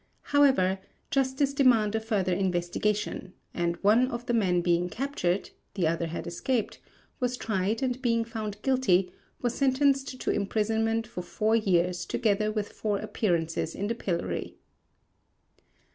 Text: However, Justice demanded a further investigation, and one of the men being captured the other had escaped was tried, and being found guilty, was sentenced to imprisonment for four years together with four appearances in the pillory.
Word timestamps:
However, 0.33 0.79
Justice 1.11 1.53
demanded 1.53 2.01
a 2.01 2.03
further 2.03 2.33
investigation, 2.33 3.33
and 3.53 3.75
one 3.83 4.07
of 4.09 4.25
the 4.25 4.33
men 4.33 4.61
being 4.61 4.89
captured 4.89 5.51
the 5.75 5.85
other 5.87 6.07
had 6.07 6.25
escaped 6.25 6.79
was 7.19 7.37
tried, 7.37 7.83
and 7.83 8.01
being 8.01 8.25
found 8.25 8.59
guilty, 8.63 9.11
was 9.43 9.53
sentenced 9.53 10.19
to 10.19 10.31
imprisonment 10.31 11.05
for 11.05 11.21
four 11.21 11.55
years 11.55 12.07
together 12.07 12.51
with 12.51 12.69
four 12.73 12.97
appearances 12.97 13.75
in 13.75 13.85
the 13.85 13.93
pillory. 13.93 14.55